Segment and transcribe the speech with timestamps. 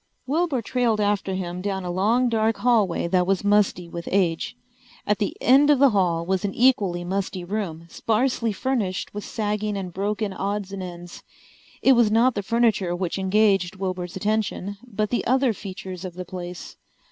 [0.25, 4.57] Wilbur trailed after him down a long dark hallway that was musty with age.
[5.05, 9.77] At the end of the hall was an equally musty room, sparsely furnished with sagging
[9.77, 11.21] and broken odds and ends.
[11.83, 16.25] It was not the furniture which engaged Wilbur's attention, but the other features of the
[16.25, 16.77] place.